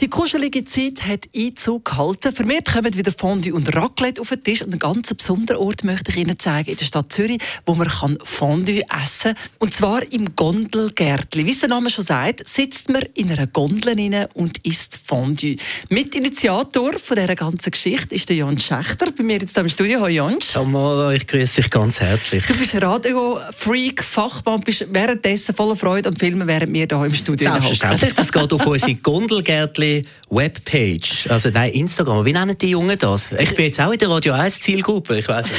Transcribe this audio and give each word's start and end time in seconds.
Die 0.00 0.08
kuschelige 0.08 0.64
Zeit 0.64 1.06
hat 1.06 1.28
Einzug 1.36 1.84
gehalten. 1.84 2.32
Vermehrt 2.32 2.72
kommen 2.72 2.94
wieder 2.94 3.12
Fondue 3.12 3.52
und 3.52 3.76
Raclette 3.76 4.22
auf 4.22 4.30
den 4.30 4.42
Tisch. 4.42 4.62
Und 4.62 4.70
einen 4.70 4.78
ganz 4.78 5.12
besonderen 5.12 5.60
Ort 5.60 5.84
möchte 5.84 6.10
ich 6.10 6.16
Ihnen 6.16 6.38
zeigen 6.38 6.70
in 6.70 6.76
der 6.76 6.86
Stadt 6.86 7.12
Zürich, 7.12 7.38
wo 7.66 7.74
man 7.74 7.86
kann 7.86 8.16
Fondue 8.24 8.80
essen 8.80 9.34
kann. 9.34 9.36
Und 9.58 9.74
zwar 9.74 10.10
im 10.10 10.34
Gondelgärtli. 10.34 11.44
Wie 11.44 11.54
der 11.54 11.68
Name 11.68 11.90
schon 11.90 12.06
sagt, 12.06 12.48
sitzt 12.48 12.88
man 12.88 13.02
in 13.12 13.30
einer 13.30 13.46
Gondel 13.46 13.92
rein 13.92 14.26
und 14.32 14.64
isst 14.66 14.98
Fondue. 15.04 15.56
Mitinitiator 15.90 16.94
von 16.94 17.16
dieser 17.16 17.34
ganzen 17.34 17.70
Geschichte 17.70 18.14
ist 18.14 18.26
der 18.30 18.36
Jan 18.36 18.58
Schächter. 18.58 19.12
Bei 19.12 19.22
mir 19.22 19.36
jetzt 19.36 19.54
hier 19.54 19.62
im 19.62 19.68
Studio. 19.68 20.00
Hallo 20.00 20.08
Jan. 20.08 20.38
Tamara, 20.40 21.12
ich 21.12 21.26
grüße 21.26 21.60
dich 21.60 21.70
ganz 21.70 22.00
herzlich. 22.00 22.46
Du 22.46 22.54
bist 22.54 22.74
Radio-Freak, 22.80 24.02
Fachmann, 24.02 24.62
bist 24.62 24.86
währenddessen 24.90 25.54
voller 25.54 25.76
Freude 25.76 26.08
am 26.08 26.16
Filmen, 26.16 26.48
während 26.48 26.72
wir 26.72 26.86
hier 26.86 27.04
im 27.04 27.14
Studio 27.14 27.50
Selbstverständlich. 27.50 28.14
Das 28.14 28.32
geht 28.32 28.50
auf 28.50 28.66
unsere 28.66 28.94
Gondelgärtli 28.94 29.89
Webpage, 30.30 31.28
also 31.28 31.50
nein, 31.50 31.72
Instagram. 31.72 32.24
Wie 32.24 32.32
nennen 32.32 32.56
die 32.56 32.70
Jungen 32.70 32.96
das? 32.96 33.32
Ich 33.32 33.56
bin 33.56 33.64
jetzt 33.64 33.80
auch 33.80 33.90
in 33.90 33.98
der 33.98 34.08
Radio 34.08 34.34
1 34.34 34.60
Zielgruppe, 34.60 35.18
ich 35.18 35.26
weiß 35.26 35.46
nicht. 35.46 35.56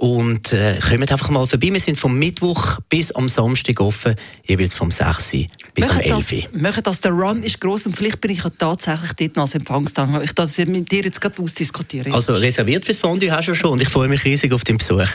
Und 0.00 0.54
äh, 0.54 0.78
kommt 0.80 1.12
einfach 1.12 1.28
mal 1.28 1.46
vorbei. 1.46 1.68
Wir 1.70 1.78
sind 1.78 1.98
vom 1.98 2.18
Mittwoch 2.18 2.78
bis 2.88 3.12
am 3.12 3.28
Samstag 3.28 3.80
offen, 3.82 4.14
jeweils 4.46 4.74
vom 4.74 4.90
6 4.90 5.32
bis 5.74 5.86
machen 5.86 5.96
am 6.10 6.18
11 6.18 6.32
Uhr. 6.32 6.58
Machen 6.58 6.82
das, 6.82 7.02
der 7.02 7.12
Run 7.12 7.42
ist 7.42 7.60
gross 7.60 7.84
und 7.84 7.94
vielleicht 7.98 8.18
bin 8.22 8.30
ich 8.30 8.42
ja 8.42 8.48
tatsächlich 8.48 9.12
dort 9.12 9.36
noch 9.36 9.42
als 9.42 9.54
Empfangstag. 9.54 10.24
Ich 10.24 10.32
das 10.32 10.56
mit 10.56 10.90
dir 10.90 11.02
jetzt 11.02 11.20
gerade 11.20 11.42
ausdiskutieren. 11.42 12.14
Also 12.14 12.32
reserviert 12.32 12.86
fürs 12.86 12.96
Fondue 12.96 13.30
hast 13.30 13.48
du 13.48 13.54
schon 13.54 13.72
und 13.72 13.82
ich 13.82 13.90
freue 13.90 14.08
mich 14.08 14.24
riesig 14.24 14.54
auf 14.54 14.64
den 14.64 14.78
Besuch. 14.78 15.06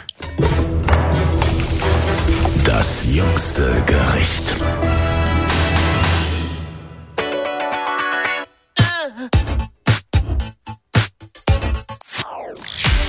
Das 2.63 3.07
jüngste 3.11 3.83
Gericht. 3.87 4.55